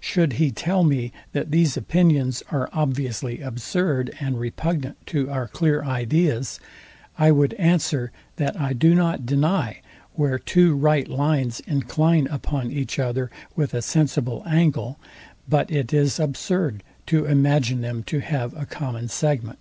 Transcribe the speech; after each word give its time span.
should 0.00 0.32
he 0.40 0.50
tell 0.50 0.82
me, 0.82 1.12
that 1.32 1.50
these 1.50 1.76
opinions 1.76 2.42
are 2.50 2.70
obviously 2.72 3.42
absurd, 3.42 4.10
and 4.18 4.40
repugnant 4.40 4.96
to 5.04 5.28
our 5.28 5.46
clear 5.46 5.82
ideas; 5.84 6.58
I 7.18 7.30
would 7.30 7.52
answer, 7.58 8.10
that 8.36 8.58
I 8.58 8.72
do 8.72 8.94
not 8.94 9.26
deny, 9.26 9.80
where 10.14 10.38
two 10.38 10.74
right 10.74 11.06
lines 11.06 11.60
incline 11.66 12.26
upon 12.28 12.72
each 12.72 12.98
other 12.98 13.30
with 13.56 13.74
a 13.74 13.82
sensible 13.82 14.42
angle, 14.46 14.98
but 15.46 15.70
it 15.70 15.92
is 15.92 16.18
absurd 16.18 16.82
to 17.08 17.26
imagine 17.26 17.82
them 17.82 18.04
to 18.04 18.20
have 18.20 18.54
a 18.56 18.64
common 18.64 19.08
segment. 19.08 19.58